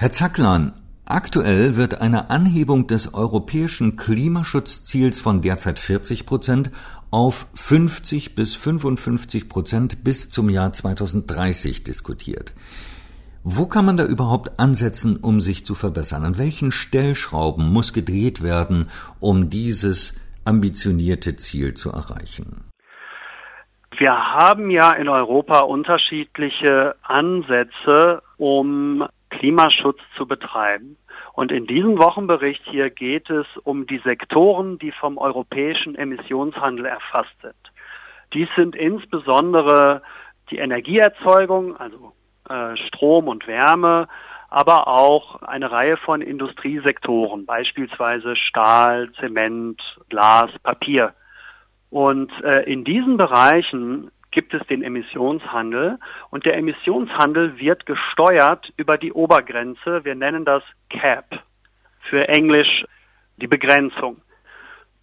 Herr 0.00 0.12
Zacklan, 0.12 0.74
aktuell 1.06 1.74
wird 1.74 2.00
eine 2.00 2.30
Anhebung 2.30 2.86
des 2.86 3.14
europäischen 3.14 3.96
Klimaschutzziels 3.96 5.20
von 5.20 5.42
derzeit 5.42 5.80
40 5.80 6.24
Prozent 6.24 6.70
auf 7.10 7.48
50 7.54 8.36
bis 8.36 8.54
55 8.54 9.48
Prozent 9.48 10.04
bis 10.04 10.30
zum 10.30 10.50
Jahr 10.50 10.72
2030 10.72 11.82
diskutiert. 11.82 12.52
Wo 13.42 13.66
kann 13.66 13.86
man 13.86 13.96
da 13.96 14.04
überhaupt 14.04 14.60
ansetzen, 14.60 15.16
um 15.16 15.40
sich 15.40 15.66
zu 15.66 15.74
verbessern? 15.74 16.24
An 16.24 16.38
welchen 16.38 16.70
Stellschrauben 16.70 17.68
muss 17.72 17.92
gedreht 17.92 18.40
werden, 18.40 18.86
um 19.18 19.50
dieses 19.50 20.14
ambitionierte 20.44 21.34
Ziel 21.34 21.74
zu 21.74 21.90
erreichen? 21.90 22.70
Wir 23.96 24.12
haben 24.12 24.70
ja 24.70 24.92
in 24.92 25.08
Europa 25.08 25.58
unterschiedliche 25.62 26.94
Ansätze, 27.02 28.22
um 28.36 29.04
Klimaschutz 29.30 30.00
zu 30.16 30.26
betreiben. 30.26 30.96
Und 31.32 31.52
in 31.52 31.66
diesem 31.66 31.98
Wochenbericht 31.98 32.62
hier 32.64 32.90
geht 32.90 33.30
es 33.30 33.46
um 33.64 33.86
die 33.86 34.00
Sektoren, 34.04 34.78
die 34.78 34.92
vom 34.92 35.18
europäischen 35.18 35.94
Emissionshandel 35.94 36.86
erfasst 36.86 37.34
sind. 37.42 37.54
Dies 38.32 38.48
sind 38.56 38.76
insbesondere 38.76 40.02
die 40.50 40.58
Energieerzeugung, 40.58 41.76
also 41.76 42.12
äh, 42.48 42.76
Strom 42.76 43.28
und 43.28 43.46
Wärme, 43.46 44.08
aber 44.48 44.88
auch 44.88 45.42
eine 45.42 45.70
Reihe 45.70 45.96
von 45.98 46.22
Industriesektoren, 46.22 47.44
beispielsweise 47.44 48.34
Stahl, 48.34 49.12
Zement, 49.20 49.80
Glas, 50.08 50.50
Papier. 50.62 51.14
Und 51.90 52.32
äh, 52.42 52.62
in 52.70 52.84
diesen 52.84 53.16
Bereichen 53.16 54.10
gibt 54.30 54.54
es 54.54 54.66
den 54.66 54.82
Emissionshandel 54.82 55.98
und 56.30 56.44
der 56.46 56.56
Emissionshandel 56.56 57.58
wird 57.58 57.86
gesteuert 57.86 58.72
über 58.76 58.98
die 58.98 59.12
Obergrenze. 59.12 60.04
Wir 60.04 60.14
nennen 60.14 60.44
das 60.44 60.62
CAP, 60.90 61.42
für 62.00 62.28
Englisch 62.28 62.84
die 63.36 63.46
Begrenzung. 63.46 64.20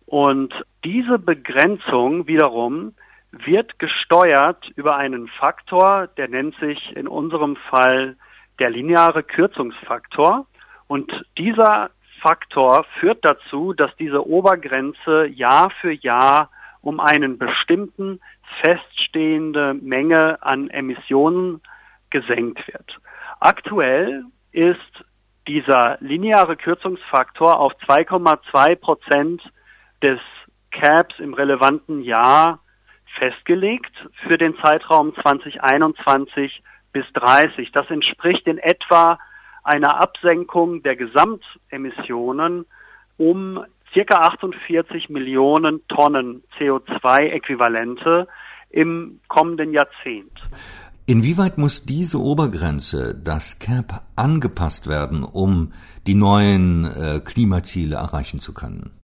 Und 0.05 0.53
diese 0.83 1.17
Begrenzung 1.17 2.27
wiederum 2.27 2.93
wird 3.31 3.79
gesteuert 3.79 4.71
über 4.75 4.95
einen 4.97 5.27
Faktor, 5.27 6.07
der 6.07 6.29
nennt 6.29 6.55
sich 6.59 6.95
in 6.95 7.07
unserem 7.07 7.55
Fall 7.55 8.15
der 8.59 8.69
lineare 8.69 9.23
Kürzungsfaktor. 9.23 10.45
Und 10.87 11.25
dieser 11.37 11.89
Faktor 12.21 12.85
führt 12.99 13.25
dazu, 13.25 13.73
dass 13.73 13.95
diese 13.97 14.25
Obergrenze 14.25 15.27
Jahr 15.27 15.69
für 15.81 15.91
Jahr 15.91 16.49
um 16.85 16.99
einen 16.99 17.39
bestimmten 17.39 18.21
feststehende 18.61 19.73
Menge 19.73 20.37
an 20.43 20.69
Emissionen 20.69 21.61
gesenkt 22.11 22.65
wird. 22.67 22.99
Aktuell 23.39 24.23
ist 24.51 24.77
dieser 25.47 25.97
lineare 25.99 26.55
Kürzungsfaktor 26.55 27.59
auf 27.59 27.73
2,2 27.87 28.75
Prozent 28.75 29.41
des 30.03 30.19
Caps 30.69 31.19
im 31.19 31.33
relevanten 31.33 32.01
Jahr 32.03 32.59
festgelegt 33.17 33.93
für 34.27 34.37
den 34.37 34.55
Zeitraum 34.57 35.15
2021 35.15 36.61
bis 36.91 37.05
30. 37.13 37.71
Das 37.71 37.89
entspricht 37.89 38.45
in 38.45 38.59
etwa 38.59 39.17
einer 39.63 39.99
Absenkung 39.99 40.83
der 40.83 40.95
Gesamtemissionen 40.95 42.65
um 43.17 43.65
circa 43.93 44.21
48 44.21 45.09
Millionen 45.09 45.81
Tonnen 45.87 46.43
CO2-Äquivalente 46.59 48.27
im 48.69 49.19
kommenden 49.27 49.73
Jahrzehnt. 49.73 50.31
Inwieweit 51.07 51.59
muss 51.59 51.85
diese 51.85 52.19
Obergrenze, 52.19 53.15
das 53.15 53.59
CAP, 53.59 54.01
angepasst 54.15 54.87
werden, 54.87 55.23
um 55.23 55.71
die 56.07 56.15
neuen 56.15 56.85
äh, 56.85 57.19
Klimaziele 57.19 57.97
erreichen 57.97 58.39
zu 58.39 58.53
können? 58.55 58.99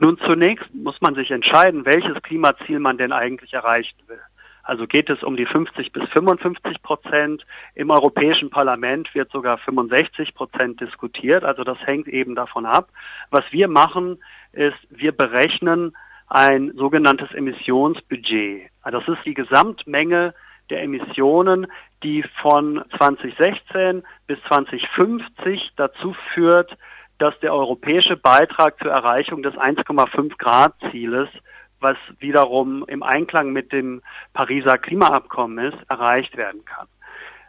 Nun, 0.00 0.18
zunächst 0.24 0.74
muss 0.74 1.00
man 1.00 1.14
sich 1.14 1.30
entscheiden, 1.30 1.84
welches 1.84 2.20
Klimaziel 2.22 2.80
man 2.80 2.98
denn 2.98 3.12
eigentlich 3.12 3.52
erreichen 3.52 3.96
will. 4.08 4.18
Also 4.62 4.86
geht 4.86 5.10
es 5.10 5.22
um 5.22 5.36
die 5.36 5.46
50 5.46 5.92
bis 5.92 6.08
55 6.10 6.82
Prozent. 6.82 7.44
Im 7.74 7.90
Europäischen 7.90 8.50
Parlament 8.50 9.12
wird 9.14 9.30
sogar 9.32 9.58
65 9.58 10.34
Prozent 10.34 10.80
diskutiert. 10.80 11.44
Also 11.44 11.64
das 11.64 11.78
hängt 11.84 12.08
eben 12.08 12.34
davon 12.34 12.64
ab. 12.64 12.88
Was 13.30 13.44
wir 13.50 13.68
machen, 13.68 14.18
ist, 14.52 14.78
wir 14.90 15.12
berechnen 15.12 15.96
ein 16.28 16.72
sogenanntes 16.76 17.32
Emissionsbudget. 17.32 18.70
Also 18.82 18.98
das 18.98 19.18
ist 19.18 19.26
die 19.26 19.34
Gesamtmenge 19.34 20.34
der 20.70 20.82
Emissionen, 20.82 21.66
die 22.02 22.24
von 22.40 22.84
2016 22.96 24.02
bis 24.26 24.38
2050 24.48 25.72
dazu 25.76 26.14
führt, 26.32 26.76
dass 27.18 27.38
der 27.40 27.52
europäische 27.52 28.16
Beitrag 28.16 28.78
zur 28.78 28.90
Erreichung 28.90 29.42
des 29.42 29.54
1,5 29.54 30.36
Grad 30.38 30.74
Zieles 30.90 31.28
was 31.82 31.96
wiederum 32.18 32.84
im 32.86 33.02
Einklang 33.02 33.52
mit 33.52 33.72
dem 33.72 34.02
Pariser 34.32 34.78
Klimaabkommen 34.78 35.72
ist, 35.72 35.78
erreicht 35.88 36.36
werden 36.36 36.64
kann. 36.64 36.86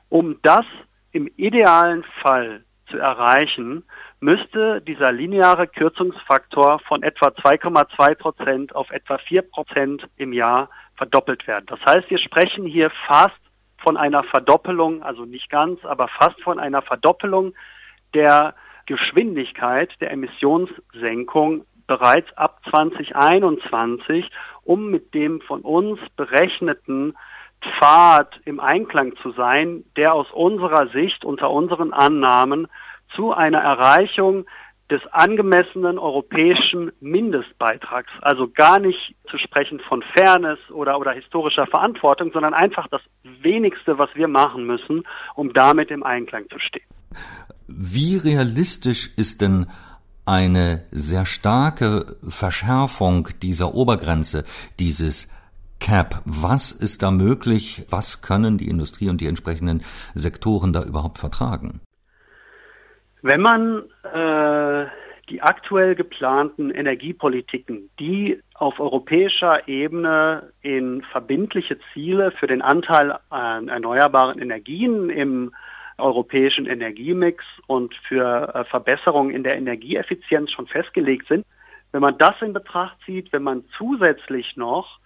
Um 0.10 0.40
das 0.42 0.66
im 1.12 1.30
idealen 1.38 2.04
Fall 2.22 2.64
zu 2.90 2.98
erreichen, 2.98 3.84
müsste 4.20 4.82
dieser 4.82 5.12
lineare 5.12 5.68
Kürzungsfaktor 5.68 6.80
von 6.80 7.04
etwa 7.04 7.28
2,2 7.28 8.16
Prozent 8.16 8.76
auf 8.76 8.90
etwa 8.92 9.18
4 9.18 9.42
Prozent 9.44 10.08
im 10.18 10.34
Jahr 10.34 10.70
verdoppelt 10.96 11.48
werden. 11.48 11.66
Das 11.68 11.80
heißt, 11.86 12.10
wir 12.10 12.18
sprechen 12.18 12.66
hier 12.66 12.92
fast 13.08 13.36
von 13.78 13.98
einer 13.98 14.24
Verdoppelung, 14.24 15.04
also 15.04 15.26
nicht 15.26 15.50
ganz, 15.50 15.84
aber 15.84 16.08
fast 16.08 16.42
von 16.42 16.60
einer 16.60 16.82
Verdoppelung 16.82 17.54
der 18.14 18.56
Geschwindigkeit 18.86 19.90
der 20.02 20.12
Emissionssenkung 20.12 21.66
bereits 21.88 22.32
ab 22.38 22.62
2021, 22.70 24.30
um 24.64 24.90
mit 24.90 25.14
dem 25.14 25.42
von 25.42 25.62
uns 25.62 26.00
berechneten 26.16 27.16
Pfad 27.62 28.40
im 28.46 28.60
Einklang 28.60 29.16
zu 29.22 29.32
sein, 29.32 29.84
der 29.96 30.14
aus 30.14 30.28
unserer 30.34 30.88
Sicht 30.90 31.24
unter 31.24 31.52
unseren 31.52 31.94
Annahmen 31.94 32.68
zu 33.16 33.32
einer 33.34 33.60
Erreichung 33.60 34.46
des 34.90 35.02
angemessenen 35.12 35.98
europäischen 35.98 36.92
Mindestbeitrags, 37.00 38.12
also 38.22 38.50
gar 38.50 38.80
nicht 38.80 39.16
zu 39.30 39.38
sprechen 39.38 39.80
von 39.80 40.04
Fairness 40.14 40.60
oder, 40.70 41.00
oder 41.00 41.14
historischer 41.14 41.66
Verantwortung, 41.68 42.32
sondern 42.34 42.54
einfach 42.54 42.88
das 42.90 43.02
wenigste, 43.24 43.98
was 43.98 44.10
wir 44.14 44.28
machen 44.28 44.66
müssen, 44.66 45.04
um 45.36 45.54
damit 45.54 45.90
im 45.90 46.04
Einklang 46.04 46.50
zu 46.50 46.60
stehen. 46.60 46.86
Wie 47.68 48.18
realistisch 48.18 49.10
ist 49.16 49.42
denn 49.42 49.68
eine 50.26 50.86
sehr 50.92 51.26
starke 51.26 52.06
Verschärfung 52.28 53.30
dieser 53.42 53.76
Obergrenze, 53.76 54.46
dieses 54.80 55.30
Cap. 55.80 56.22
Was 56.26 56.72
ist 56.72 57.04
da 57.04 57.12
möglich? 57.12 57.86
Was 57.90 58.22
können 58.22 58.58
die 58.58 58.70
Industrie 58.70 59.10
und 59.10 59.20
die 59.20 59.28
entsprechenden 59.28 59.84
Sektoren 60.16 60.72
da 60.72 60.84
überhaupt 60.84 61.18
vertragen? 61.18 61.82
Wenn 63.22 63.42
man 63.42 63.84
äh, 64.04 64.86
die 65.30 65.42
aktuell 65.42 65.96
geplanten 65.96 66.70
Energiepolitiken, 66.70 67.90
die 68.00 68.42
auf 68.54 68.80
europäischer 68.80 69.68
Ebene 69.68 70.52
in 70.62 71.02
verbindliche 71.12 71.78
Ziele 71.94 72.32
für 72.32 72.48
den 72.48 72.62
Anteil 72.62 73.18
an 73.30 73.68
erneuerbaren 73.68 74.40
Energien 74.40 75.10
im 75.10 75.54
europäischen 75.98 76.66
Energiemix 76.66 77.44
und 77.68 77.94
für 78.08 78.54
äh, 78.54 78.64
Verbesserungen 78.66 79.34
in 79.34 79.44
der 79.44 79.58
Energieeffizienz 79.58 80.52
schon 80.52 80.68
festgelegt 80.68 81.28
sind. 81.28 81.46
Wenn 81.92 82.02
man 82.02 82.18
das 82.18 82.42
in 82.42 82.54
Betracht 82.54 82.98
zieht, 83.06 83.32
wenn 83.32 83.44
man 83.44 83.64
zusätzlich 83.78 84.58
noch 84.58 85.00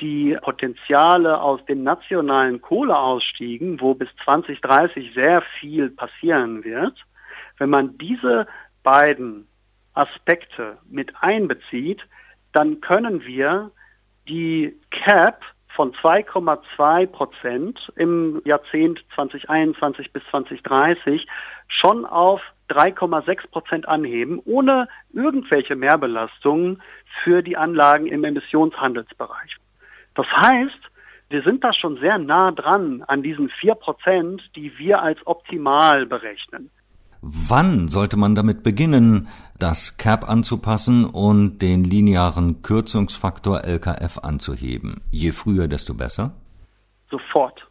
die 0.00 0.36
Potenziale 0.42 1.40
aus 1.40 1.64
den 1.64 1.82
nationalen 1.82 2.60
Kohleausstiegen, 2.60 3.80
wo 3.80 3.94
bis 3.94 4.08
2030 4.24 5.12
sehr 5.14 5.42
viel 5.58 5.90
passieren 5.90 6.64
wird, 6.64 6.94
wenn 7.58 7.70
man 7.70 7.96
diese 7.96 8.46
beiden 8.82 9.46
Aspekte 9.94 10.76
mit 10.88 11.12
einbezieht, 11.20 12.02
dann 12.52 12.80
können 12.82 13.24
wir 13.24 13.70
die 14.28 14.78
CAP 14.90 15.42
von 15.76 15.92
2,2 15.92 17.06
Prozent 17.06 17.92
im 17.96 18.40
Jahrzehnt 18.44 19.04
2021 19.14 20.12
bis 20.12 20.22
2030 20.30 21.26
schon 21.68 22.04
auf 22.06 22.40
3,6 22.70 23.48
Prozent 23.50 23.86
anheben, 23.86 24.40
ohne 24.44 24.88
irgendwelche 25.12 25.76
Mehrbelastungen 25.76 26.82
für 27.22 27.42
die 27.42 27.56
Anlagen 27.56 28.06
im 28.06 28.24
Emissionshandelsbereich. 28.24 29.56
Das 30.14 30.26
heißt, 30.28 30.80
wir 31.28 31.42
sind 31.42 31.62
da 31.62 31.72
schon 31.72 31.98
sehr 31.98 32.18
nah 32.18 32.50
dran 32.50 33.04
an 33.06 33.22
diesen 33.22 33.50
4 33.50 33.74
Prozent, 33.74 34.42
die 34.56 34.76
wir 34.78 35.02
als 35.02 35.24
optimal 35.26 36.06
berechnen. 36.06 36.70
Wann 37.28 37.88
sollte 37.88 38.16
man 38.16 38.36
damit 38.36 38.62
beginnen, 38.62 39.26
das 39.58 39.96
CAP 39.96 40.28
anzupassen 40.28 41.04
und 41.04 41.58
den 41.58 41.82
linearen 41.82 42.62
Kürzungsfaktor 42.62 43.64
LKF 43.64 44.18
anzuheben? 44.18 45.00
Je 45.10 45.32
früher, 45.32 45.66
desto 45.66 45.94
besser? 45.94 46.34
Sofort. 47.10 47.66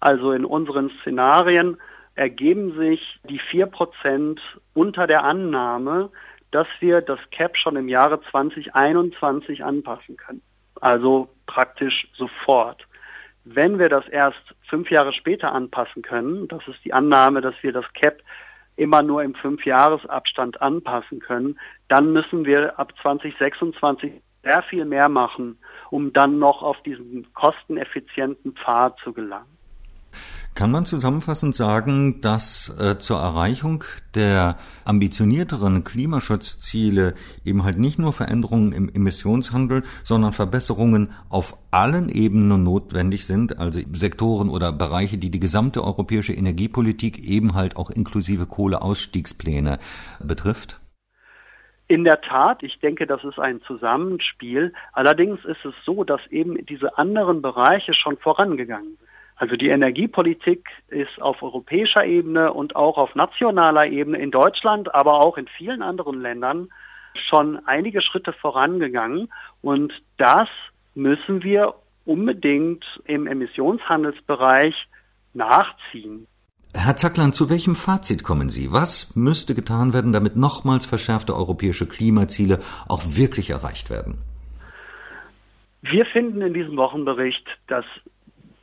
Also 0.00 0.32
in 0.32 0.46
unseren 0.46 0.90
Szenarien 1.02 1.76
ergeben 2.14 2.78
sich 2.78 3.20
die 3.28 3.38
vier 3.50 3.66
Prozent 3.66 4.40
unter 4.72 5.06
der 5.06 5.22
Annahme, 5.22 6.08
dass 6.50 6.66
wir 6.80 7.02
das 7.02 7.18
CAP 7.30 7.58
schon 7.58 7.76
im 7.76 7.90
Jahre 7.90 8.22
2021 8.30 9.62
anpassen 9.62 10.16
können. 10.16 10.40
Also 10.80 11.28
praktisch 11.44 12.10
sofort. 12.16 12.88
Wenn 13.44 13.78
wir 13.78 13.90
das 13.90 14.08
erst 14.08 14.54
fünf 14.66 14.90
Jahre 14.90 15.12
später 15.12 15.52
anpassen 15.52 16.00
können, 16.00 16.48
das 16.48 16.66
ist 16.66 16.82
die 16.86 16.94
Annahme, 16.94 17.42
dass 17.42 17.54
wir 17.60 17.72
das 17.72 17.84
CAP 17.92 18.22
immer 18.78 19.02
nur 19.02 19.22
im 19.22 19.34
Fünfjahresabstand 19.34 20.62
anpassen 20.62 21.18
können, 21.18 21.58
dann 21.88 22.12
müssen 22.12 22.44
wir 22.44 22.78
ab 22.78 22.92
2026 23.02 24.12
sehr 24.44 24.62
viel 24.62 24.84
mehr 24.84 25.08
machen, 25.08 25.58
um 25.90 26.12
dann 26.12 26.38
noch 26.38 26.62
auf 26.62 26.80
diesen 26.82 27.26
kosteneffizienten 27.34 28.54
Pfad 28.54 28.96
zu 29.02 29.12
gelangen. 29.12 29.57
Kann 30.58 30.72
man 30.72 30.86
zusammenfassend 30.86 31.54
sagen, 31.54 32.20
dass 32.20 32.76
äh, 32.80 32.98
zur 32.98 33.20
Erreichung 33.20 33.84
der 34.16 34.56
ambitionierteren 34.84 35.84
Klimaschutzziele 35.84 37.14
eben 37.44 37.62
halt 37.62 37.78
nicht 37.78 38.00
nur 38.00 38.12
Veränderungen 38.12 38.72
im 38.72 38.88
Emissionshandel, 38.92 39.84
sondern 40.02 40.32
Verbesserungen 40.32 41.12
auf 41.28 41.56
allen 41.70 42.08
Ebenen 42.08 42.64
notwendig 42.64 43.24
sind, 43.24 43.56
also 43.56 43.78
Sektoren 43.92 44.48
oder 44.48 44.72
Bereiche, 44.72 45.16
die 45.16 45.30
die 45.30 45.38
gesamte 45.38 45.84
europäische 45.84 46.32
Energiepolitik 46.32 47.20
eben 47.20 47.54
halt 47.54 47.76
auch 47.76 47.90
inklusive 47.90 48.46
Kohleausstiegspläne 48.46 49.78
betrifft? 50.18 50.80
In 51.86 52.02
der 52.02 52.20
Tat, 52.20 52.64
ich 52.64 52.80
denke, 52.80 53.06
das 53.06 53.22
ist 53.22 53.38
ein 53.38 53.60
Zusammenspiel. 53.62 54.72
Allerdings 54.92 55.38
ist 55.44 55.64
es 55.64 55.74
so, 55.86 56.02
dass 56.02 56.20
eben 56.30 56.66
diese 56.66 56.98
anderen 56.98 57.42
Bereiche 57.42 57.92
schon 57.92 58.16
vorangegangen 58.16 58.96
sind. 58.98 59.07
Also 59.38 59.54
die 59.54 59.68
Energiepolitik 59.68 60.68
ist 60.88 61.22
auf 61.22 61.42
europäischer 61.42 62.04
Ebene 62.04 62.52
und 62.52 62.74
auch 62.74 62.98
auf 62.98 63.14
nationaler 63.14 63.86
Ebene 63.86 64.18
in 64.18 64.32
Deutschland, 64.32 64.92
aber 64.94 65.20
auch 65.20 65.38
in 65.38 65.46
vielen 65.46 65.80
anderen 65.80 66.20
Ländern 66.20 66.68
schon 67.14 67.60
einige 67.64 68.00
Schritte 68.00 68.32
vorangegangen. 68.32 69.32
Und 69.62 69.92
das 70.16 70.48
müssen 70.94 71.44
wir 71.44 71.74
unbedingt 72.04 72.84
im 73.04 73.28
Emissionshandelsbereich 73.28 74.74
nachziehen. 75.34 76.26
Herr 76.74 76.96
Zackland, 76.96 77.34
zu 77.34 77.48
welchem 77.48 77.76
Fazit 77.76 78.24
kommen 78.24 78.50
Sie? 78.50 78.72
Was 78.72 79.14
müsste 79.14 79.54
getan 79.54 79.92
werden, 79.92 80.12
damit 80.12 80.36
nochmals 80.36 80.84
verschärfte 80.84 81.34
europäische 81.34 81.86
Klimaziele 81.86 82.58
auch 82.88 83.02
wirklich 83.06 83.50
erreicht 83.50 83.88
werden? 83.88 84.18
Wir 85.82 86.04
finden 86.06 86.42
in 86.42 86.54
diesem 86.54 86.76
Wochenbericht, 86.76 87.46
dass 87.68 87.84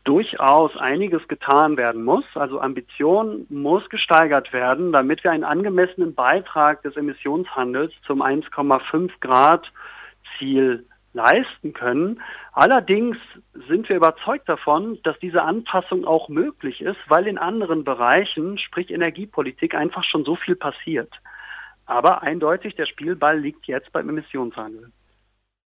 durchaus 0.06 0.78
einiges 0.78 1.28
getan 1.28 1.78
werden 1.78 2.04
muss. 2.04 2.24
Also 2.36 2.62
Ambition 2.62 3.46
muss 3.50 3.90
gesteigert 3.90 4.54
werden, 4.54 4.94
damit 4.94 5.24
wir 5.24 5.31
einen 5.31 5.44
angemessenen 5.44 6.16
Beitrag 6.16 6.81
des 6.84 6.96
Emissionshandels 6.96 7.92
zum 8.06 8.22
1,5 8.22 9.12
Grad 9.19 9.72
Ziel 10.38 10.86
leisten 11.13 11.74
können. 11.74 12.22
Allerdings 12.54 13.18
sind 13.68 13.90
wir 13.90 13.96
überzeugt 13.96 14.48
davon, 14.48 15.00
dass 15.04 15.18
diese 15.19 15.44
Anpassung 15.44 16.06
auch 16.06 16.30
möglich 16.30 16.81
ist, 16.81 17.00
weil 17.08 17.25
in 17.28 17.38
anderen 17.38 17.84
Bereichen, 17.84 18.58
sprich 18.58 18.92
Energiepolitik, 18.92 19.75
einfach 19.75 20.04
schon 20.04 20.24
so 20.24 20.36
viel 20.36 20.56
passiert. 20.56 21.12
Aber 21.86 22.22
eindeutig, 22.22 22.75
der 22.75 22.86
Spielball 22.86 23.40
liegt 23.40 23.66
jetzt 23.68 23.92
beim 23.92 24.10
Emissionshandel. 24.10 24.92